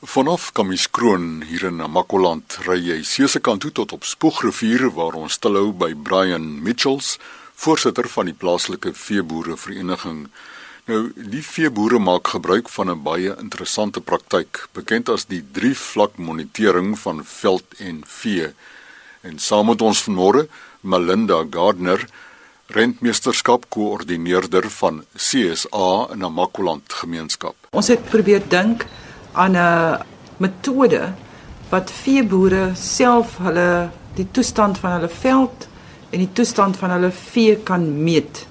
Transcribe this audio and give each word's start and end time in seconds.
Vanaf 0.00 0.52
Kamieskroon 0.52 1.42
hier 1.44 1.66
in 1.68 1.76
Namakoland 1.76 2.54
ry 2.64 2.78
jy 2.80 3.02
Seese 3.04 3.36
kant 3.44 3.60
toe 3.60 3.70
tot 3.76 3.90
op 3.92 4.06
Spoegrivier 4.08 4.86
waar 4.96 5.18
ons 5.18 5.34
stilhou 5.36 5.74
by 5.76 5.90
Brian 5.92 6.46
Mitchells, 6.64 7.18
voorsitter 7.52 8.08
van 8.08 8.30
die 8.30 8.32
plaaslike 8.32 8.94
veeboere 8.96 9.58
vereniging. 9.60 10.22
Nou, 10.88 11.02
die 11.12 11.42
veeboere 11.44 12.00
maak 12.00 12.32
gebruik 12.32 12.72
van 12.72 12.88
'n 12.88 13.02
baie 13.02 13.36
interessante 13.36 14.00
praktyk, 14.00 14.68
bekend 14.72 15.10
as 15.12 15.26
die 15.28 15.44
drie-vlak 15.52 16.16
monitering 16.16 16.96
van 16.98 17.20
veld 17.24 17.66
en 17.78 18.00
vee. 18.06 18.54
En 19.20 19.38
saam 19.38 19.66
met 19.66 19.82
ons 19.82 20.02
vanmôre, 20.08 20.48
Melinda 20.80 21.44
Gardner, 21.50 22.08
rentmeesterskap 22.68 23.68
koördineerder 23.68 24.70
van 24.70 25.04
CSA 25.14 26.08
in 26.12 26.18
Namakoland 26.18 26.92
gemeenskap. 26.92 27.54
Ons 27.70 27.88
het 27.88 28.10
probeer 28.10 28.48
dink 28.48 28.86
aan 29.32 29.56
'n 29.56 29.98
metode 30.36 31.12
wat 31.70 31.90
veeboere 31.90 32.70
self 32.74 33.38
hulle 33.38 33.88
die 34.14 34.28
toestand 34.30 34.78
van 34.78 34.90
hulle 34.90 35.08
veld 35.08 35.68
en 36.10 36.18
die 36.18 36.32
toestand 36.32 36.76
van 36.76 36.90
hulle 36.90 37.10
vee 37.10 37.56
kan 37.56 38.02
meet 38.02 38.46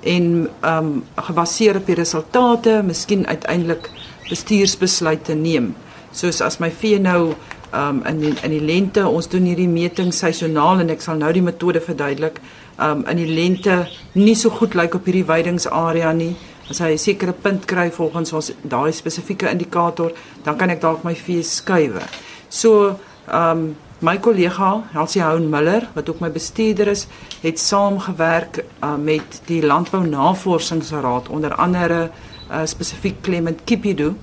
en 0.00 0.48
ehm 0.60 0.84
um, 0.84 1.04
gebaseer 1.14 1.76
op 1.76 1.86
die 1.86 1.94
resultate, 1.94 2.80
miskien 2.84 3.26
uiteindelik 3.26 3.90
bestuursbesluite 4.28 5.34
neem. 5.34 5.74
Soos 6.12 6.40
as 6.40 6.58
my 6.58 6.70
vee 6.70 6.98
nou 6.98 7.34
ehm 7.70 8.00
um, 8.00 8.02
in 8.06 8.20
die, 8.20 8.34
in 8.42 8.50
die 8.50 8.64
lente, 8.64 9.06
ons 9.08 9.28
doen 9.28 9.44
hierdie 9.44 9.68
meting 9.68 10.14
seisoonaal 10.14 10.80
en 10.80 10.90
ek 10.90 11.04
sal 11.04 11.20
nou 11.20 11.32
die 11.32 11.44
metode 11.44 11.80
verduidelik. 11.80 12.40
Ehm 12.78 13.02
um, 13.02 13.04
in 13.10 13.20
die 13.20 13.28
lente 13.28 13.86
nie 14.14 14.34
so 14.34 14.50
goed 14.50 14.74
lyk 14.74 14.94
op 14.94 15.04
hierdie 15.04 15.26
weidingsarea 15.26 16.12
nie. 16.12 16.34
As 16.70 16.78
hy 16.78 16.92
'n 16.92 16.98
sekere 16.98 17.32
punt 17.32 17.64
kry 17.66 17.90
volgens 17.90 18.32
ons 18.32 18.52
daai 18.62 18.92
spesifieke 18.92 19.50
indikator, 19.50 20.12
dan 20.44 20.56
kan 20.56 20.70
ek 20.70 20.80
dalk 20.80 21.04
my 21.04 21.14
vee 21.14 21.42
skuwe. 21.42 22.02
So 22.48 22.98
ehm 23.26 23.58
um, 23.58 23.76
My 24.00 24.16
kollega, 24.16 24.82
Elsie 24.94 25.20
Houn 25.20 25.50
Miller, 25.50 25.84
wat 25.92 26.08
ook 26.08 26.22
my 26.24 26.30
bestuurder 26.32 26.88
is, 26.88 27.06
het 27.42 27.58
saamgewerk 27.60 28.62
uh, 28.82 28.94
met 28.96 29.42
die 29.44 29.60
Landbou 29.60 30.06
Navorsingsraad 30.06 31.28
onder 31.28 31.54
andere 31.54 32.10
uh, 32.50 32.62
spesifiek 32.64 33.20
Clement 33.20 33.60
Kipido. 33.64 34.14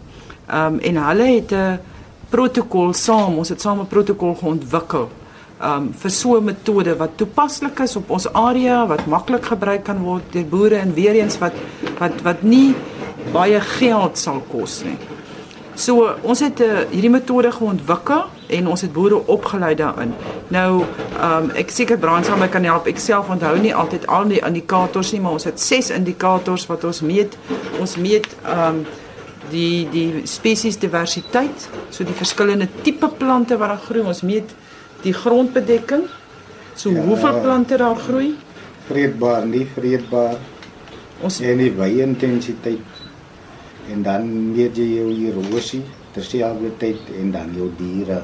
Um 0.49 0.79
en 0.79 0.97
hulle 0.97 1.23
het 1.23 1.51
'n 1.51 1.79
protokol 2.29 2.93
saam, 2.93 3.37
ons 3.37 3.49
het 3.49 3.61
saam 3.61 3.79
'n 3.79 3.87
protokol 3.87 4.35
geontwikkel 4.35 5.09
um 5.61 5.93
vir 5.93 6.11
so 6.11 6.37
'n 6.37 6.43
metode 6.45 6.97
wat 6.97 7.17
toepaslik 7.17 7.79
is 7.79 7.95
op 7.95 8.09
ons 8.09 8.27
area, 8.33 8.85
wat 8.87 9.05
maklik 9.05 9.45
gebruik 9.45 9.83
kan 9.83 9.99
word 10.03 10.23
deur 10.31 10.45
boere 10.45 10.75
en 10.75 10.93
weer 10.93 11.15
eens 11.15 11.37
wat 11.37 11.53
wat 11.99 12.21
wat 12.21 12.43
nie 12.43 12.75
baie 13.33 13.59
geld 13.61 14.17
sal 14.17 14.43
kos 14.51 14.83
nie. 14.83 14.97
So 15.77 16.07
ons 16.25 16.39
het 16.41 16.61
uh, 16.65 16.89
hierdie 16.89 17.11
metode 17.13 17.51
geontwikkel 17.51 18.23
en 18.57 18.67
ons 18.67 18.81
het 18.81 18.93
boere 18.93 19.19
opgelei 19.27 19.75
daarin. 19.75 20.13
Nou, 20.49 20.83
um, 21.21 21.51
ek 21.53 21.69
seker 21.69 21.99
Brian 22.01 22.23
sal 22.25 22.39
my 22.41 22.47
kan 22.49 22.65
help. 22.65 22.87
Ek 22.89 22.97
self 22.97 23.29
onthou 23.29 23.53
nie 23.61 23.75
altyd 23.75 24.07
al 24.07 24.25
die 24.31 24.41
indikators 24.41 25.11
nie, 25.13 25.21
maar 25.21 25.37
ons 25.37 25.45
het 25.45 25.61
6 25.61 25.91
indikators 25.99 26.65
wat 26.65 26.83
ons 26.83 27.03
meet. 27.05 27.37
Ons 27.79 27.93
meet 28.01 28.25
um, 28.49 28.85
die 29.51 29.85
die 29.93 30.23
spesies 30.25 30.79
diversiteit, 30.81 31.69
so 31.93 32.03
die 32.03 32.17
verskillende 32.17 32.67
tipe 32.81 33.11
plante 33.19 33.59
wat 33.61 33.75
daar 33.75 33.85
groei. 33.85 34.07
Ons 34.07 34.23
meet 34.25 34.55
die 35.07 35.15
grondbedekking. 35.15 36.05
So 36.77 36.91
ja, 36.93 37.01
hoeveel 37.07 37.41
plante 37.41 37.79
daar 37.79 37.97
groei? 37.97 38.35
Vreedbaar, 38.87 39.47
nie 39.47 39.65
vreedbaar. 39.73 40.37
Ons 41.25 41.39
en 41.41 41.57
die 41.63 41.71
wye 41.73 42.03
intensiteit 42.05 43.03
en 43.91 44.03
dan 44.03 44.27
meet 44.51 44.77
jy 44.77 44.87
jou 44.99 45.07
erosie 45.31 45.81
terselfdertyd 46.13 47.09
en 47.21 47.31
dan 47.33 47.53
jou 47.55 47.69
diere 47.79 48.21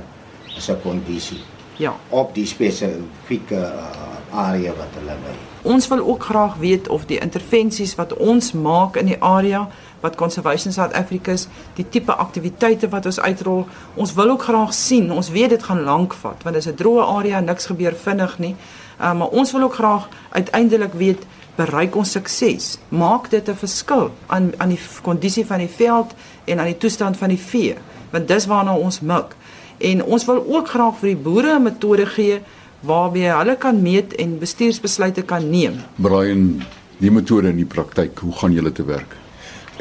se 0.59 0.76
kondisie. 0.84 1.39
Ja. 1.81 1.95
Op 2.14 2.36
die 2.36 2.45
spesifieke 2.45 3.58
uh, 3.58 4.38
area 4.44 4.76
wat 4.78 5.00
hulle 5.00 5.16
lê. 5.23 5.34
Ons 5.64 5.88
wil 5.89 6.04
ook 6.06 6.28
graag 6.30 6.60
weet 6.61 6.89
of 6.92 7.08
die 7.10 7.17
intervensies 7.23 7.95
wat 7.95 8.14
ons 8.14 8.52
maak 8.54 9.00
in 9.00 9.10
die 9.10 9.20
area 9.23 9.65
wat 10.03 10.15
Conservation 10.19 10.73
South 10.75 10.93
Africa 10.93 11.31
is, 11.31 11.47
die 11.77 11.86
tipe 11.89 12.11
aktiwiteite 12.11 12.89
wat 12.91 13.05
ons 13.08 13.19
uitrol, 13.23 13.64
ons 13.95 14.14
wil 14.17 14.33
ook 14.36 14.43
graag 14.49 14.73
sien. 14.75 15.08
Ons 15.11 15.31
weet 15.31 15.55
dit 15.55 15.64
gaan 15.64 15.83
lank 15.87 16.14
vat 16.19 16.43
want 16.43 16.55
dit 16.55 16.65
is 16.65 16.71
'n 16.71 16.75
droë 16.75 17.05
area, 17.17 17.39
niks 17.39 17.65
gebeur 17.71 17.95
vinnig 17.95 18.39
nie. 18.39 18.55
Uh, 18.99 19.14
maar 19.14 19.31
ons 19.31 19.52
wil 19.52 19.64
ook 19.64 19.73
graag 19.73 20.09
uiteindelik 20.31 20.93
weet 20.93 21.23
bereik 21.55 21.95
ons 21.95 22.11
sukses? 22.11 22.77
Maak 22.89 23.30
dit 23.30 23.49
'n 23.49 23.55
verskil 23.55 24.11
aan 24.27 24.52
aan 24.58 24.69
die 24.69 24.80
kondisie 25.02 25.45
van 25.45 25.58
die 25.58 25.73
veld 25.77 26.14
en 26.45 26.59
aan 26.59 26.71
die 26.71 26.77
toestand 26.77 27.17
van 27.17 27.30
die 27.30 27.39
vee? 27.39 27.75
Want 28.11 28.27
dis 28.27 28.45
waarna 28.45 28.75
ons 28.75 28.99
mik. 28.99 29.35
En 29.77 30.03
ons 30.03 30.25
wil 30.25 30.45
ook 30.47 30.67
graag 30.67 30.97
vir 30.97 31.08
die 31.08 31.23
boere 31.23 31.55
'n 31.55 31.64
metode 31.64 32.05
gee 32.05 32.41
waarmee 32.80 33.31
hulle 33.31 33.55
kan 33.55 33.81
meet 33.81 34.15
en 34.15 34.39
bestuursbesluite 34.39 35.21
kan 35.21 35.49
neem. 35.49 35.73
Brian, 35.95 36.64
die 36.97 37.11
metode 37.11 37.47
in 37.47 37.55
die 37.55 37.65
praktyk, 37.65 38.20
hoe 38.20 38.33
gaan 38.33 38.52
julle 38.52 38.71
te 38.71 38.85
werk? 38.85 39.23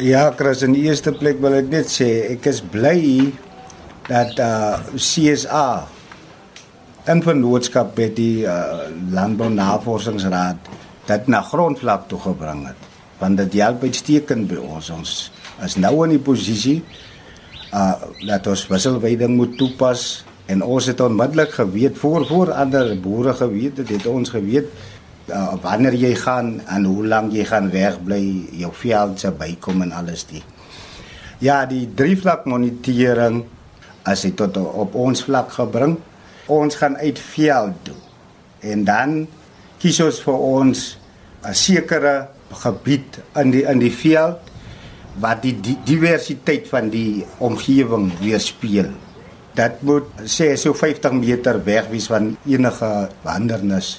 Ja, 0.00 0.30
Chris, 0.32 0.62
in 0.64 0.72
die 0.72 0.86
eerste 0.88 1.12
plek 1.12 1.36
wil 1.44 1.52
ek 1.58 1.66
net 1.68 1.90
sê 1.92 2.06
ek 2.32 2.46
is 2.48 2.62
bly 2.64 3.26
dat 4.06 4.38
uh 4.40 4.78
CSA 4.96 5.84
en 7.12 7.20
vennootskap 7.20 7.92
met 8.00 8.14
die 8.16 8.46
uh, 8.48 8.88
Landbou 9.12 9.50
Navorsingsraad 9.52 10.70
dit 11.10 11.28
na 11.28 11.42
grondvlak 11.44 12.06
toe 12.08 12.22
gebring 12.24 12.64
het 12.70 12.88
want 13.20 13.36
dit 13.36 13.58
help 13.60 13.84
uitstekend 13.84 14.48
by 14.48 14.62
ons. 14.64 14.88
Ons 14.96 15.12
is 15.68 15.76
nou 15.76 15.92
in 16.06 16.16
die 16.16 16.24
posisie 16.24 16.78
uh 17.76 17.92
dat 18.30 18.48
ons 18.48 18.64
wisselweiding 18.72 19.36
moet 19.36 19.60
toepas 19.60 20.22
en 20.48 20.64
ons 20.64 20.88
het 20.88 21.04
onmiddellik 21.04 21.52
geweet 21.60 22.00
voor 22.00 22.24
voor 22.32 22.56
ander 22.64 22.96
boere 22.96 23.36
geweet 23.36 23.84
dit 23.84 23.92
het 23.98 24.08
ons 24.08 24.32
geweet 24.32 24.72
uh, 25.32 25.54
wanneer 25.62 25.94
jy 25.94 26.14
gaan 26.14 26.60
en 26.68 26.84
hoe 26.84 27.06
lank 27.06 27.32
jy 27.32 27.44
gaan 27.48 27.70
weg 27.72 27.98
bly 28.04 28.22
jou 28.60 28.72
veld 28.82 29.20
se 29.20 29.30
bykom 29.30 29.82
en 29.82 29.92
alles 29.92 30.24
die 30.30 30.42
ja 31.40 31.64
die 31.66 31.86
drie 31.94 32.16
vlak 32.16 32.46
monitering 32.46 33.42
as 34.04 34.22
dit 34.26 34.36
tot 34.36 34.56
op 34.60 34.94
ons 34.94 35.24
vlak 35.24 35.52
gebring 35.56 35.96
ons 36.52 36.76
gaan 36.76 36.96
uit 36.96 37.18
veld 37.18 37.76
toe 37.88 37.98
en 38.72 38.84
dan 38.84 39.16
kies 39.82 40.00
ons 40.04 40.22
vir 40.22 40.38
ons 40.38 40.96
'n 41.42 41.54
sekere 41.54 42.28
gebied 42.52 43.18
in 43.40 43.50
die 43.50 43.64
in 43.66 43.78
die 43.82 43.92
veld 43.92 44.52
wat 45.20 45.42
die, 45.44 45.54
die 45.60 45.76
diversiteit 45.84 46.68
van 46.70 46.88
die 46.92 47.24
omgewing 47.44 48.12
weerspieël. 48.20 48.92
Dat 49.52 49.82
moet 49.84 50.08
sê 50.24 50.54
so 50.56 50.72
50 50.72 51.12
meter 51.18 51.58
weg 51.64 51.90
wees 51.92 52.08
van 52.08 52.32
enige 52.48 53.10
wandernis. 53.26 53.98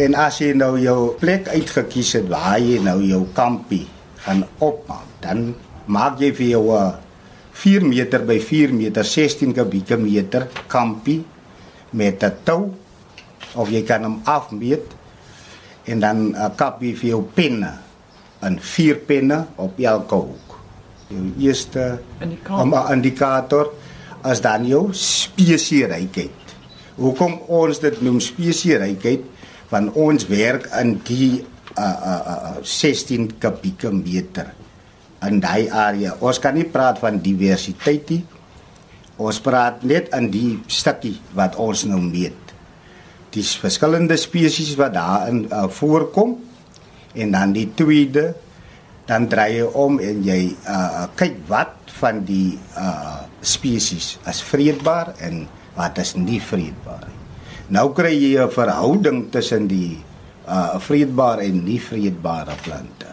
En 0.00 0.14
as 0.16 0.38
jy 0.40 0.54
nou 0.56 0.78
jou 0.80 1.12
plek 1.20 1.50
uitgekies 1.52 2.14
het 2.16 2.28
waar 2.30 2.56
jy 2.62 2.78
nou 2.80 3.00
jou 3.04 3.24
kampie 3.36 3.84
gaan 4.24 4.46
opmaak, 4.64 5.08
dan 5.20 5.50
maak 5.92 6.20
jy 6.20 6.30
vir 6.32 6.48
jou 6.56 6.64
'n 6.72 6.94
4 7.52 7.84
meter 7.84 8.24
by 8.24 8.38
4 8.40 8.72
meter 8.72 9.04
16 9.04 9.52
kubieke 9.52 9.96
meter 9.96 10.48
kampie 10.68 11.24
met 11.92 12.22
'n 12.24 12.32
tou 12.44 12.72
of 13.54 13.68
jy 13.68 13.82
kan 13.82 14.04
hom 14.04 14.20
afmeet 14.24 14.86
en 15.84 16.00
dan 16.00 16.34
uh, 16.34 16.48
kap 16.56 16.80
jy 16.82 16.94
vir 16.94 17.10
jou 17.10 17.22
penne 17.34 17.72
in 18.42 18.58
vier 18.58 18.96
penne 18.96 19.46
op 19.56 19.78
elke 19.78 20.14
hoek. 20.14 20.48
Jou 21.08 21.32
eerste 21.38 22.00
indikator, 22.20 22.92
indikator 22.92 23.66
as 24.22 24.40
dan 24.40 24.64
jou 24.66 24.88
spesierykheid. 24.92 26.38
Hoekom 26.96 27.40
ons 27.48 27.78
dit 27.80 28.00
noem 28.00 28.20
spesierykheid? 28.20 29.39
Want 29.70 29.94
ons 29.94 30.26
werk 30.30 30.66
in 30.80 30.96
die 31.06 31.40
uh 31.78 31.82
uh, 31.82 32.20
uh 32.36 32.62
16 32.66 33.38
kubieke 33.38 33.92
meter 33.94 34.50
in 35.26 35.38
daai 35.40 35.70
area. 35.70 36.16
Ons 36.18 36.40
kan 36.42 36.56
nie 36.56 36.66
praat 36.66 36.98
van 36.98 37.20
diversiteit 37.22 38.10
nie. 38.10 38.22
Ons 39.20 39.38
praat 39.44 39.84
net 39.86 40.10
in 40.16 40.30
die 40.32 40.58
stukkie 40.66 41.18
wat 41.36 41.58
ons 41.60 41.84
nou 41.86 42.00
meet 42.02 42.50
die 43.34 43.44
verskillende 43.62 44.18
spesies 44.18 44.74
wat 44.78 44.94
daarin 44.96 45.44
uh, 45.46 45.66
voorkom 45.70 46.36
en 47.14 47.34
dan 47.34 47.54
die 47.54 47.68
tweede 47.78 48.32
dan 49.06 49.26
draai 49.30 49.60
jy 49.60 49.68
om 49.74 49.98
en 50.02 50.20
jy 50.26 50.40
uh, 50.70 51.06
kyk 51.18 51.40
wat 51.50 51.94
van 52.00 52.22
die 52.26 52.58
uh, 52.78 53.22
spesies 53.42 54.16
is 54.30 54.42
vreedbaar 54.46 55.14
en 55.26 55.44
wat 55.78 55.98
is 56.02 56.14
nie 56.18 56.40
vreedbaar 56.42 57.06
nie. 57.06 57.19
Nou 57.70 57.92
kry 57.94 58.10
jy 58.18 58.34
'n 58.34 58.50
verhouding 58.50 59.30
tussen 59.30 59.68
die 59.70 60.02
uh, 60.48 60.78
vreedbare 60.82 61.46
en 61.46 61.64
nie 61.64 61.78
vreedbare 61.78 62.54
plante. 62.62 63.06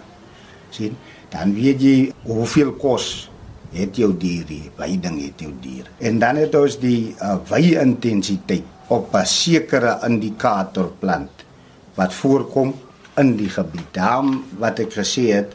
sien? 0.69 0.97
Dan 1.29 1.53
weet 1.53 1.81
jy 1.81 2.13
hoeveel 2.23 2.73
kos 2.73 3.29
het 3.71 3.95
jou 3.95 4.13
dier, 4.17 4.45
weiding 4.77 5.21
het 5.21 5.41
jou 5.41 5.53
dier. 5.61 5.85
En 5.99 6.19
dan 6.19 6.35
het 6.35 6.55
ons 6.55 6.79
die 6.79 7.15
uh, 7.21 7.37
wye 7.49 7.77
intensiteit 7.81 8.65
op 8.87 9.13
'n 9.13 9.25
sekere 9.25 9.99
indikator 10.07 10.89
plant 10.99 11.45
wat 11.95 12.13
voorkom 12.13 12.73
in 13.17 13.35
die 13.37 13.49
gebied. 13.49 13.93
Daarom 13.93 14.45
wat 14.57 14.79
ek 14.79 14.93
gesê 14.93 15.33
het, 15.33 15.53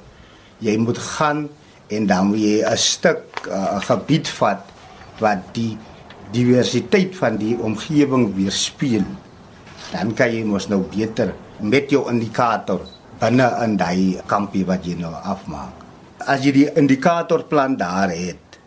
jy 0.59 0.77
moet 0.77 0.99
gaan 0.99 1.49
en 1.89 2.07
dan 2.07 2.27
moet 2.27 2.39
jy 2.39 2.63
'n 2.63 2.77
stuk 2.77 3.47
'n 3.47 3.51
uh, 3.51 3.81
gebied 3.81 4.29
vat 4.29 4.63
wat 5.19 5.43
die 5.55 5.79
diversiteit 6.33 7.17
van 7.19 7.37
die 7.41 7.55
omgewing 7.61 8.31
weerspieël, 8.37 9.05
dan 9.93 10.15
kan 10.17 10.33
jy 10.33 10.43
mos 10.49 10.69
nou 10.73 10.81
beter 10.89 11.35
met 11.61 11.91
jou 11.93 12.07
indikator 12.11 12.87
binne 13.21 13.47
in 13.63 13.77
daai 13.79 14.19
kampie 14.27 14.65
wat 14.67 14.87
jy 14.87 14.97
nou 14.99 15.13
afmaak. 15.13 15.77
As 16.27 16.43
jy 16.43 16.53
die 16.55 16.69
indikatorplan 16.79 17.77
daar 17.79 18.11
het, 18.15 18.59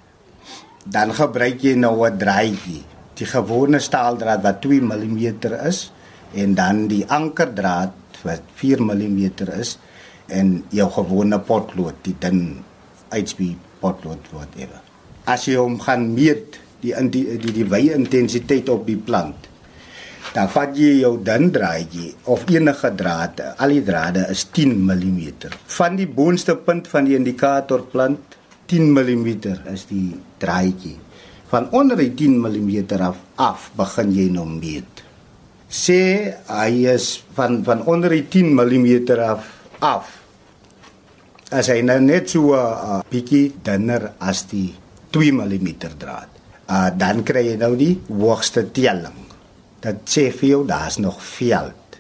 dan 0.86 1.12
gebruik 1.16 1.64
jy 1.64 1.76
nou 1.76 2.06
'n 2.06 2.18
draadjie, 2.18 2.84
die 3.16 3.26
gewone 3.26 3.80
staaldraad 3.80 4.44
wat 4.44 4.62
2 4.62 4.82
mm 4.82 5.18
is 5.66 5.92
en 6.36 6.56
dan 6.56 6.88
die 6.88 7.06
ankerdraad 7.08 7.94
wat 8.24 8.42
4 8.56 8.82
mm 8.82 9.32
is 9.60 9.78
en 10.28 10.64
jou 10.70 10.90
gewone 10.92 11.40
potlood, 11.40 11.96
die 12.04 12.16
dun 12.20 12.64
HB 13.10 13.56
potlood 13.80 14.20
whatever. 14.32 14.82
As 15.26 15.46
jy 15.46 15.56
hom 15.56 15.80
gaan 15.80 16.14
meet 16.14 16.60
die 16.86 17.10
die 17.10 17.38
die, 17.42 17.58
die 17.60 17.68
wye 17.70 17.98
intensiteit 17.98 18.70
op 18.70 18.86
die 18.88 18.98
plant, 18.98 19.50
dan 20.36 20.50
vat 20.52 20.74
jy 20.78 21.02
jou 21.02 21.16
dun 21.24 21.52
draadjie 21.56 22.10
of 22.32 22.44
enige 22.52 22.92
draad, 23.00 23.40
al 23.56 23.72
die 23.72 23.84
drade 23.88 24.26
is 24.34 24.46
10 24.56 24.74
mm. 24.84 25.22
Van 25.78 25.96
die 26.00 26.08
boonste 26.08 26.58
punt 26.60 26.90
van 26.92 27.08
die 27.08 27.16
indikatorplant 27.16 28.36
10 28.68 28.92
mm 28.92 29.28
is 29.72 29.86
die 29.90 30.12
draadjie. 30.42 30.98
Van 31.52 31.70
onder 31.72 31.98
die 32.02 32.12
10 32.18 32.40
mm 32.42 33.00
af 33.00 33.22
af 33.38 33.70
begin 33.78 34.12
jy 34.16 34.28
nou 34.34 34.48
meet. 34.50 35.04
Sê 35.70 36.34
hy 36.50 36.86
is 36.90 37.24
van 37.38 37.62
van 37.64 37.86
onder 37.86 38.10
die 38.10 38.26
10 38.28 38.54
mm 38.58 38.90
af 39.22 39.52
af. 39.80 40.14
As 41.54 41.70
hy 41.70 41.82
nou 41.86 42.00
net 42.02 42.30
so 42.30 42.52
'n 42.52 42.58
uh, 42.58 43.02
bietjie 43.10 43.54
dunner 43.64 44.14
as 44.20 44.46
die 44.50 44.74
2 45.12 45.32
mm 45.32 45.68
draad, 45.98 46.28
uh, 46.70 46.90
dan 46.98 47.24
kry 47.28 47.46
jy 47.52 47.56
nou 47.62 47.74
die 47.80 47.94
hoogste 48.10 48.66
telling. 48.76 49.22
Dit 49.84 50.06
sê 50.10 50.30
vir 50.34 50.50
jou 50.50 50.62
daar's 50.68 50.98
nog 51.02 51.22
veld. 51.22 52.00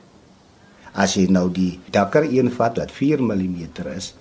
As 0.95 1.17
jy 1.19 1.27
nou 1.29 1.49
die 1.53 1.75
dikker 1.91 2.27
een 2.29 2.51
vat 2.55 2.77
wat 2.79 2.93
4 2.95 3.21
mm 3.21 3.65
is 3.95 4.13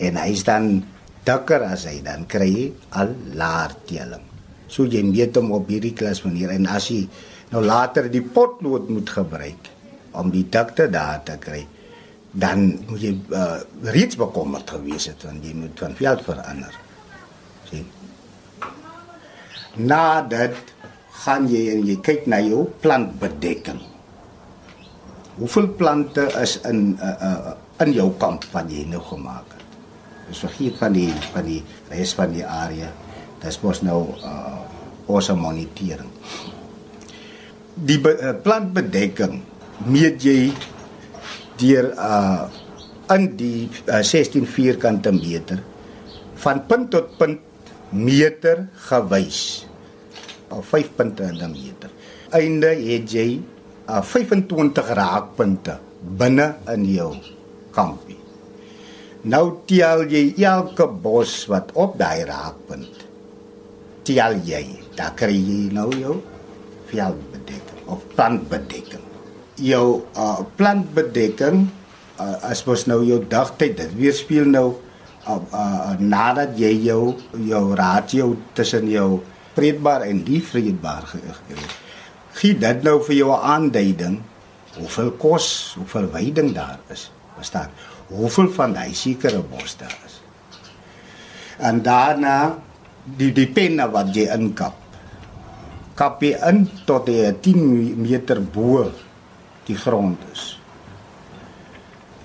en 0.00 0.16
hy's 0.20 0.44
dan 0.46 0.82
dikker 1.24 1.64
as 1.66 1.86
hy 1.88 2.00
dan 2.04 2.26
kry 2.28 2.48
jy 2.48 2.66
al 3.00 3.14
laer 3.36 3.74
telling. 3.88 4.24
So 4.70 4.86
jy 4.86 5.02
meet 5.04 5.36
hom 5.36 5.50
op 5.56 5.68
hierdie 5.72 5.96
klas 5.96 6.22
manier 6.24 6.52
en 6.54 6.68
as 6.70 6.90
jy 6.92 7.02
nou 7.50 7.62
later 7.64 8.06
die 8.12 8.22
potlood 8.22 8.88
moet 8.92 9.10
gebruik 9.10 9.70
om 10.20 10.30
die 10.30 10.46
dikte 10.50 10.88
daar 10.90 11.20
te 11.26 11.36
kry, 11.42 11.64
dan 12.30 12.68
moet 12.86 13.02
jy 13.02 13.12
uh, 13.34 13.58
reeds 13.90 14.18
bekommerd 14.18 14.70
gewees 14.70 15.08
het 15.10 15.26
want 15.26 15.44
jy 15.44 15.54
moet 15.58 15.82
van 15.82 15.96
veld 15.98 16.22
verander. 16.26 16.78
Na 19.78 20.22
dit 20.26 20.74
gaan 21.22 21.46
jy 21.50 21.68
en 21.74 21.84
jy 21.86 21.96
kyk 22.02 22.26
na 22.30 22.40
jou 22.42 22.64
plantbedekking. 22.82 23.78
Hoeveel 25.38 25.68
plante 25.78 26.26
is 26.40 26.58
in 26.68 26.96
uh, 26.98 27.16
uh, 27.22 27.52
in 27.84 27.94
jou 27.96 28.10
kamp 28.20 28.44
wat 28.52 28.70
jy 28.72 28.82
nou 28.90 29.00
gemaak 29.04 29.54
het? 29.54 29.78
Dis 30.30 30.42
vergeet 30.44 30.76
van 30.80 30.94
die 30.94 31.08
van 31.30 31.46
die 31.46 31.60
res 31.90 32.14
van 32.18 32.34
die 32.34 32.44
area. 32.44 32.90
Dis 33.42 33.60
mos 33.62 33.82
nou 33.86 34.02
uh 34.20 34.58
ons 35.10 35.26
monitering. 35.34 36.10
Die 37.74 37.96
be, 37.98 38.12
uh, 38.14 38.34
plantbedekking 38.44 39.40
meet 39.90 40.22
jy 40.22 40.52
deur 41.58 41.90
uh 41.94 42.46
in 43.10 43.32
die 43.34 43.66
uh, 43.90 44.02
16 44.06 44.46
vierkante 44.46 45.10
meter 45.10 45.62
van 46.42 46.62
punt 46.70 46.92
tot 46.94 47.16
punt 47.18 47.49
meter 47.90 48.68
gewys 48.88 49.66
of 50.50 50.66
5 50.66 50.94
punte 50.96 51.22
in 51.22 51.38
'n 51.38 51.50
meter. 51.50 51.90
Einde 52.30 52.70
het 52.74 53.10
jy 53.10 53.40
uh, 53.88 54.02
25 54.02 54.88
raakpunte 54.94 55.78
binne 56.00 56.54
in 56.66 56.84
jou 56.84 57.14
kampie. 57.74 58.18
Nou 59.22 59.60
tel 59.66 60.06
jy 60.08 60.34
elke 60.38 60.86
bos 60.86 61.46
wat 61.50 61.72
op 61.74 61.98
daai 61.98 62.24
raakpunt. 62.24 63.06
Tel 64.02 64.40
jy, 64.44 64.64
dan 64.96 65.14
kry 65.14 65.34
jy 65.34 65.72
nou 65.74 65.90
jou 65.92 66.16
veldbedekking 66.90 67.82
of 67.86 68.06
plantbedekking. 68.14 69.04
Jou 69.60 70.02
uh, 70.16 70.40
plantbedekking 70.56 71.68
uh, 72.20 72.36
as 72.48 72.64
mos 72.66 72.86
nou 72.88 73.02
jou 73.04 73.20
dagtyd 73.28 73.76
dit 73.76 73.92
weerspieël 73.98 74.48
nou 74.48 74.68
uh, 75.28 75.36
uh, 75.52 75.94
nadat 75.98 76.58
jy 76.58 76.72
jou 76.86 77.14
jou 77.46 77.74
ratio 77.74 78.36
tussen 78.52 78.88
jou 78.88 79.20
vreedbaar 79.54 80.06
en 80.08 80.24
nie 80.24 80.40
vreedbaar 80.40 81.06
gekry 81.06 81.56
het. 81.56 81.78
Gee 82.40 82.58
dit 82.58 82.82
nou 82.82 83.00
vir 83.02 83.16
jou 83.16 83.30
'n 83.32 83.44
aanduiding 83.54 84.20
hoeveel 84.78 85.10
kos, 85.10 85.74
hoeveel 85.76 86.08
veiding 86.08 86.54
daar 86.54 86.78
is. 86.88 87.10
Verstaan? 87.36 87.70
hoeveel 88.10 88.50
van 88.54 88.74
hy 88.78 88.90
sekere 88.96 89.42
bos 89.46 89.76
daar 89.78 89.96
is. 90.06 90.18
En 91.62 91.82
daarna 91.84 92.36
die 93.04 93.30
die 93.36 93.48
penne 93.52 93.86
wat 93.92 94.12
jy 94.16 94.26
inkap. 94.34 94.76
Kap 95.98 96.22
jy 96.24 96.34
in 96.48 96.64
tot 96.88 97.08
jy 97.10 97.30
10 97.44 98.00
meter 98.00 98.40
bo 98.40 98.88
die 99.68 99.76
grond 99.78 100.22
is. 100.32 100.56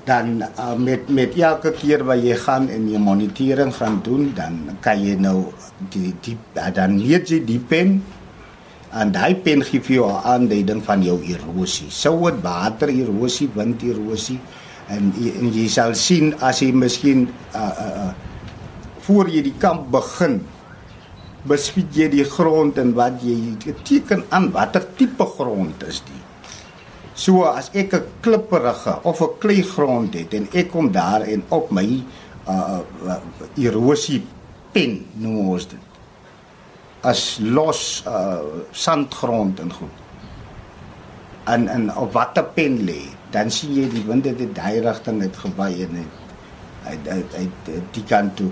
Dan 0.06 0.44
uh, 0.44 0.75
met 0.78 1.10
met 1.10 1.34
elke 1.40 1.72
keer 1.74 2.04
wat 2.06 2.22
jy 2.22 2.36
gaan 2.38 2.68
en 2.69 2.90
jy 2.90 3.00
monitering 3.02 3.74
gaan 3.74 4.02
doen, 4.06 4.30
dan 4.38 4.78
kan 4.86 5.02
jy 5.02 5.16
nou 5.18 5.50
die 5.94 6.13
die 6.22 6.38
dan 6.54 7.00
leer 7.02 7.25
jy 7.25 7.42
die 7.46 7.60
pen 7.60 7.98
en 8.96 9.12
daai 9.12 9.36
pen 9.44 9.63
gee 9.66 9.81
vir 9.84 9.96
jou 9.96 10.12
aanduiding 10.13 10.84
van 10.86 11.02
jou 11.04 11.18
erosie. 11.25 11.90
Sou 11.92 12.19
dit 12.30 12.38
water 12.46 12.94
erosie, 12.94 13.50
wind 13.56 13.81
erosie 13.84 14.38
en, 14.94 15.10
en 15.12 15.50
jy 15.50 15.66
sal 15.72 15.96
sien 15.98 16.34
as 16.46 16.62
jy 16.62 16.69
miskien 16.75 17.25
uh 17.56 17.66
uh, 17.66 17.92
uh 18.06 18.13
voor 19.06 19.30
jy 19.30 19.44
die 19.46 19.58
kamp 19.62 19.92
begin 19.94 20.40
bespied 21.46 21.94
jy 21.94 22.08
die 22.10 22.24
grond 22.25 22.80
en 22.81 22.96
wat 22.98 23.22
jy 23.22 23.54
teken 23.86 24.24
aan 24.34 24.50
watter 24.54 24.86
tipe 24.98 25.28
grond 25.36 25.84
is 25.86 26.00
dit 26.08 26.35
so 27.16 27.48
as 27.48 27.72
ek 27.72 27.96
'n 27.96 28.06
klipperige 28.22 29.00
of 29.04 29.22
'n 29.22 29.40
klei 29.40 29.64
grond 29.64 30.14
het 30.14 30.34
en 30.34 30.48
ek 30.52 30.72
kom 30.72 30.92
daar 30.92 31.22
en 31.22 31.44
op 31.50 31.72
my 31.72 32.04
uh, 32.48 32.80
uh 33.08 33.20
erosie 33.56 34.24
pen 34.72 35.06
noem 35.14 35.50
ons 35.56 35.68
dit. 35.68 35.86
As 37.02 37.40
los 37.40 38.04
uh 38.08 38.44
sandgrond 38.72 39.60
en 39.60 39.72
goed. 39.72 39.96
En 41.46 41.68
en 41.68 41.96
op 41.96 42.12
watter 42.12 42.44
pen 42.44 42.84
lê 42.84 43.01
dan 43.32 43.51
sien 43.51 43.74
jy 43.74 43.89
die 43.89 44.04
winde 44.04 44.36
het 44.36 44.56
daai 44.56 44.80
rigting 44.84 45.22
het 45.22 45.38
gewaai 45.38 45.84
en 45.84 45.96
het 46.04 47.08
uit 47.08 47.08
uit 47.08 47.60
uit 47.74 47.89
die 47.92 48.04
kant 48.04 48.36
toe. 48.36 48.51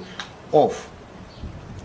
Of 0.50 0.88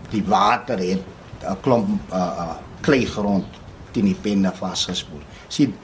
die 0.09 0.23
water 0.23 0.79
het 0.79 1.03
'n 1.43 1.59
klomp 1.61 1.87
uh, 2.11 2.15
uh, 2.15 2.55
klei 2.81 3.05
grond 3.05 3.45
teen 3.91 4.05
die 4.05 4.19
penne 4.21 4.51
vasgespoel. 4.55 5.21
sien 5.47 5.75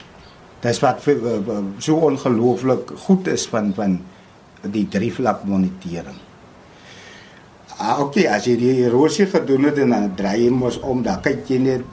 dis 0.62 0.80
wat 0.82 1.04
uh, 1.08 1.16
uh, 1.36 1.58
so 1.78 2.00
ongelooflik 2.08 2.94
goed 3.06 3.28
is 3.28 3.46
van 3.50 3.74
van 3.76 3.98
die 4.62 4.86
drie 4.90 5.12
vlak 5.12 5.44
monitering. 5.44 6.16
Ah 7.76 8.00
okay, 8.00 8.24
as 8.32 8.48
jy 8.48 8.56
die 8.56 8.72
erosie 8.86 9.28
gedoen 9.28 9.68
het 9.68 9.78
en 9.84 9.92
dan 9.92 10.08
draai 10.16 10.46
jy 10.46 10.50
mos 10.50 10.80
om, 10.80 11.02
dan 11.04 11.20
kyk 11.22 11.44
jy 11.52 11.60
net 11.60 11.84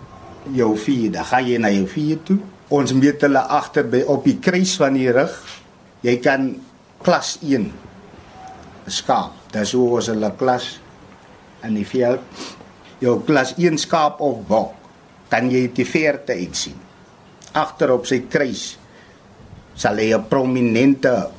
jou 0.55 0.71
vier, 0.79 1.11
dan 1.11 1.27
gaan 1.27 1.47
jy 1.47 1.59
na 1.59 1.71
jou 1.75 1.85
vier 1.91 2.23
toe 2.23 2.39
ons 2.73 2.93
meet 2.97 3.21
hulle 3.21 3.41
agter 3.53 3.85
by 3.89 4.01
op 4.09 4.25
die 4.25 4.39
kruis 4.41 4.75
van 4.81 4.97
die 4.97 5.11
rug. 5.13 5.33
Jy 6.03 6.17
kan 6.23 6.49
klas 7.05 7.35
1 7.43 7.69
skaap. 8.91 9.35
Dis 9.53 9.75
hoe 9.77 9.89
ons 9.99 10.09
hulle 10.11 10.31
klas 10.39 10.73
in 11.67 11.77
die 11.77 11.87
veld. 11.87 12.23
Jou 13.03 13.19
klas 13.27 13.53
1 13.59 13.77
skaap 13.81 14.21
of 14.23 14.41
bok, 14.47 14.73
kan 15.31 15.49
jy 15.51 15.67
die 15.75 15.87
verte 15.87 16.35
uit 16.39 16.57
sien. 16.57 16.79
Agter 17.53 17.93
op 17.93 18.07
sy 18.09 18.23
kruis 18.29 18.77
sal 19.75 19.97
hy 19.97 20.13
'n 20.13 20.29
prominente 20.29 21.29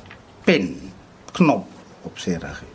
pen 0.45 0.91
knop 1.33 1.67
op 2.03 2.19
sy 2.19 2.35
rug 2.39 2.59
hê. 2.61 2.71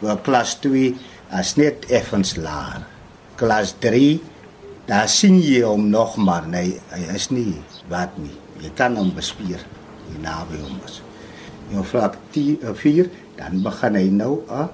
Vir 0.00 0.18
klas 0.26 0.54
2 0.60 0.94
as 1.30 1.56
net 1.56 1.90
effens 1.90 2.36
laer. 2.36 2.86
Klas 3.36 3.74
3 3.80 4.20
daar 4.90 5.08
sien 5.08 5.36
jy 5.38 5.60
hom 5.62 5.86
nog 5.90 6.16
maar 6.18 6.46
nee 6.50 6.74
hy 6.90 7.02
is 7.14 7.28
nie 7.30 7.54
wat 7.92 8.16
nie 8.18 8.32
jy 8.62 8.70
kan 8.78 8.96
hom 8.98 9.12
bespier 9.14 9.62
hier 10.08 10.22
naby 10.24 10.58
hom 10.64 10.80
is 10.88 10.96
jou 11.70 11.84
vlak 11.86 12.16
4 12.34 12.74
eh, 12.74 13.06
dan 13.38 13.60
begin 13.62 13.98
hy 14.00 14.08
nou 14.10 14.42
'n 14.50 14.68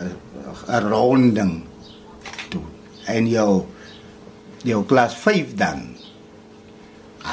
'n 0.00 0.88
ronding 0.88 1.52
doen 2.48 2.70
en 3.06 3.28
jou 3.28 3.52
jou 4.64 4.80
klas 4.84 5.14
5 5.14 5.52
dan 5.60 5.99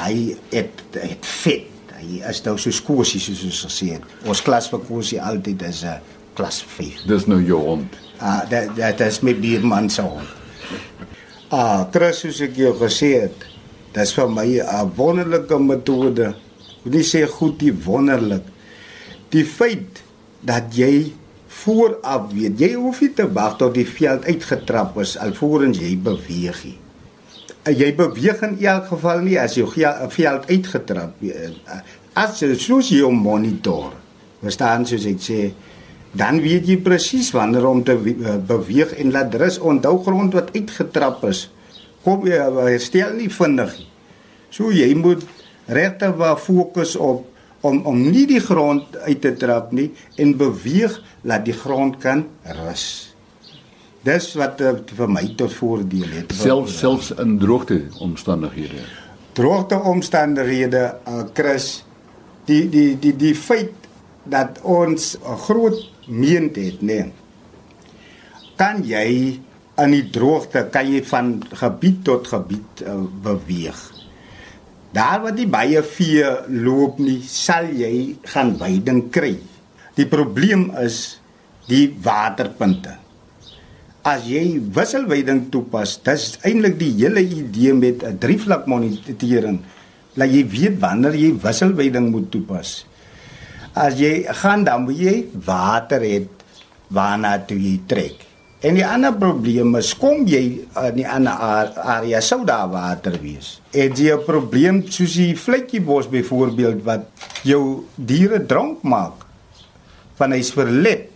hy 0.04 0.36
het 0.52 0.84
het 0.92 1.26
fit 1.26 1.92
hy 1.98 2.22
is 2.30 2.42
nou 2.44 2.56
so 2.58 2.70
skosie 2.70 3.20
soos 3.20 3.44
ons 3.44 3.64
gesê 3.68 3.92
het 3.96 4.28
ons 4.28 4.42
klas 4.42 4.70
vir 4.72 4.84
kosie 4.88 5.20
altyd 5.20 5.62
is 5.62 5.84
'n 5.84 6.00
klas 6.34 6.62
5 6.62 7.06
dis 7.06 7.26
nou 7.26 7.40
jou 7.42 7.60
hond 7.60 8.02
ah 8.18 8.42
uh, 8.42 8.50
dat 8.50 8.76
dat 8.76 9.00
is 9.00 9.20
met 9.20 9.40
die 9.42 9.58
man 9.60 9.90
se 9.90 10.02
hond 10.02 10.38
Ah, 11.48 11.86
Chris, 11.88 12.18
soos 12.20 12.42
ek 12.44 12.58
jou 12.60 12.74
gesê 12.76 13.06
het, 13.22 13.44
dis 13.96 14.10
vir 14.12 14.26
my 14.28 14.60
'n 14.60 14.90
wonderlike 14.96 15.56
metode. 15.58 16.34
Hoe 16.82 16.92
jy 16.92 17.00
sê 17.00 17.24
goed, 17.24 17.58
die 17.58 17.72
wonderlik. 17.72 18.44
Die 19.30 19.44
feit 19.44 20.02
dat 20.44 20.76
jy 20.76 21.14
vooraf 21.48 22.28
weet, 22.32 22.60
jy 22.60 22.74
hoef 22.74 23.00
nie 23.00 23.14
te 23.14 23.24
wag 23.32 23.56
tot 23.56 23.72
die 23.74 23.86
veld 23.86 24.24
uitgetrap 24.28 24.98
is 25.00 25.16
alvorens 25.16 25.78
jy 25.78 25.96
beweeg 25.96 26.64
nie. 26.64 26.76
Eh, 27.68 27.76
jy 27.76 27.92
beweeg 27.94 28.42
in 28.46 28.56
elk 28.64 28.86
geval 28.94 29.20
nie 29.26 29.36
as 29.40 29.56
jy 29.58 29.66
veld 30.14 30.48
uitgetrap 30.48 31.22
eh, 31.22 31.50
as 32.16 32.40
jy 32.40 32.54
soos 32.56 32.88
jy 32.90 33.08
monitor. 33.12 33.92
Verstaan 34.40 34.86
soos 34.86 35.04
ek 35.10 35.20
sê, 35.20 35.40
dan 36.16 36.40
weet 36.40 36.68
jy 36.68 36.78
presies 36.80 37.30
wanneer 37.36 37.66
om 37.68 37.82
te 37.84 37.92
eh, 37.92 38.36
beweeg 38.48 38.94
en 38.96 39.12
laat 39.12 39.34
rus 39.40 39.58
onthou 39.60 39.98
grond 40.06 40.34
wat 40.34 40.54
uitgetrap 40.56 41.24
is 41.28 41.48
kom 42.04 42.24
jy 42.26 42.38
herstel 42.38 43.16
nie 43.18 43.28
vinnig 43.28 43.74
so 44.54 44.72
jy 44.72 44.88
moet 44.96 45.26
regtig 45.68 46.14
waar 46.16 46.38
fokus 46.40 46.96
op 46.96 47.26
om 47.60 47.82
om 47.90 48.00
nie 48.00 48.24
die 48.30 48.40
grond 48.40 48.96
uit 49.04 49.20
te 49.20 49.34
trap 49.36 49.74
nie 49.76 49.90
en 50.16 50.36
beweeg 50.38 50.96
laat 51.28 51.44
die 51.44 51.56
grond 51.56 51.98
kan 52.00 52.24
rus 52.62 53.07
dis 54.04 54.30
wat 54.38 54.60
uh, 54.60 54.76
vir 55.00 55.08
my 55.10 55.26
tot 55.36 55.52
voordeel 55.52 56.08
het 56.20 56.32
selfs 56.32 56.78
selfs 56.78 57.10
in 57.18 57.38
droogte 57.38 57.80
omstandighede 58.04 58.86
droogte 59.32 59.78
omstandighede 59.78 60.84
uh, 61.06 61.24
Chris 61.34 61.84
die 62.48 62.64
die 62.72 62.94
die 62.98 63.16
die 63.16 63.34
feit 63.34 63.88
dat 64.28 64.60
ons 64.62 65.16
'n 65.16 65.36
groot 65.36 65.78
meent 66.06 66.56
het, 66.56 66.82
nee. 66.82 67.12
Kan 68.56 68.82
jy 68.84 69.40
aan 69.74 69.90
die 69.90 70.10
droogte 70.10 70.68
kan 70.72 70.88
jy 70.92 71.04
van 71.04 71.42
gebied 71.52 72.04
tot 72.04 72.26
gebied 72.26 72.82
uh, 72.82 72.94
beweeg. 73.22 73.78
Daar 74.92 75.22
waar 75.22 75.34
die 75.34 75.46
baie 75.46 75.82
vee 75.82 76.24
loop 76.48 76.98
nie, 76.98 77.22
sal 77.22 77.68
jy 77.70 78.16
gaan 78.22 78.56
weiding 78.58 79.10
kry. 79.10 79.36
Die 79.94 80.06
probleem 80.06 80.70
is 80.80 81.20
die 81.68 81.96
waterpunte. 82.02 82.96
As 84.08 84.24
jy 84.24 84.44
wisselweiding 84.76 85.48
toepas, 85.52 85.98
dis 86.06 86.38
eintlik 86.48 86.78
die 86.80 86.92
hele 87.00 87.20
idee 87.20 87.74
met 87.74 88.04
'n 88.04 88.18
drievlak 88.18 88.66
monitering. 88.66 89.58
Laat 90.16 90.30
jy 90.32 90.44
weet 90.48 90.76
wanneer 90.80 91.14
jy 91.14 91.30
wisselweiding 91.42 92.10
moet 92.10 92.30
toepas 92.30 92.88
as 93.78 93.98
jy 93.98 94.26
gaan 94.40 94.64
dan 94.66 94.86
moet 94.86 94.98
jy 94.98 95.16
water 95.46 96.02
het 96.02 96.44
waarna 96.94 97.36
toe 97.46 97.58
jy 97.58 97.76
trek. 97.88 98.24
En 98.64 98.74
die 98.74 98.86
ander 98.86 99.14
probleem 99.14 99.76
is 99.78 99.92
kom 99.94 100.24
jy 100.26 100.42
in 100.66 100.96
die 100.98 101.06
ander 101.06 101.76
area 101.78 102.20
sou 102.24 102.40
daar 102.46 102.66
water 102.72 103.14
wees. 103.22 103.60
En 103.70 103.94
jy 103.94 104.16
'n 104.16 104.24
probleem 104.26 104.82
soos 104.90 105.14
die 105.14 105.36
vletjiebos 105.36 106.08
byvoorbeeld 106.10 106.82
wat 106.82 107.06
jou 107.44 107.84
diere 107.94 108.46
dronk 108.46 108.82
maak 108.82 109.26
van 110.16 110.32
hy's 110.32 110.50
verlep. 110.50 111.10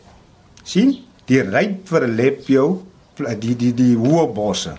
sien? 0.64 1.02
Die 1.30 1.42
ryp 1.42 1.86
verlep 1.88 2.48
jou 2.50 2.82
die 3.16 3.54
die 3.54 3.72
die 3.76 3.94
hoë 3.96 4.26
bosse. 4.34 4.74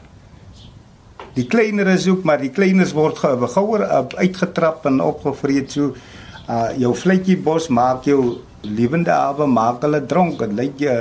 Die 1.34 1.46
kleiner 1.50 1.88
is 1.94 2.08
ook 2.08 2.26
maar 2.28 2.42
die 2.42 2.52
kleiners 2.54 2.94
word 2.94 3.22
gouer 3.22 3.86
uitgetrap 4.18 4.86
en 4.90 5.02
opgevreet 5.02 5.72
so 5.72 5.94
uh 6.44 6.70
jou 6.76 6.92
vletjie 7.00 7.38
bos 7.40 7.70
maak 7.72 8.04
jou 8.06 8.42
lewende 8.62 9.12
hawe 9.12 9.48
maak 9.48 9.82
hulle 9.86 10.02
dronk 10.06 10.42
en 10.44 10.56
lyk 10.60 10.82
jy 10.84 10.98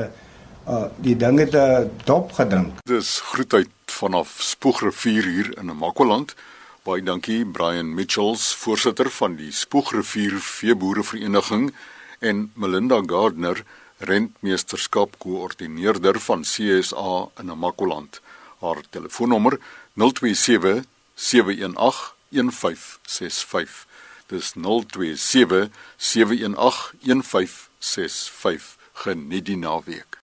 uh 0.67 0.87
die 1.03 1.17
dinge 1.19 1.49
te 1.51 1.65
dop 2.07 2.33
gedrink. 2.39 2.79
Dis 2.87 3.21
groet 3.33 3.55
uit 3.55 3.71
vanaf 3.87 4.39
Spoegrivier 4.39 5.27
hier 5.27 5.53
in 5.59 5.77
Makwaland. 5.77 6.35
Baie 6.83 7.03
dankie 7.03 7.45
Brian 7.47 7.95
Mitchells, 7.95 8.55
voorsitter 8.59 9.11
van 9.11 9.37
die 9.37 9.53
Spoegrivier 9.53 10.39
Veeboerevereniging 10.39 11.73
en 12.19 12.51
Melinda 12.55 12.99
Gardner, 13.07 13.65
rentmeesterskap 14.09 15.19
koördineerder 15.19 16.21
van 16.21 16.43
CSA 16.43 17.29
in 17.41 17.59
Makwaland. 17.59 18.21
Haar 18.61 18.83
telefoonnommer 18.91 19.59
027 19.95 20.85
718 21.15 22.15
1565 22.29 23.87
Dis 24.33 24.53
027 24.55 25.71
718 25.97 27.23
1565. 27.23 28.77
Geniet 28.93 29.47
die 29.47 29.57
naweek. 29.57 30.12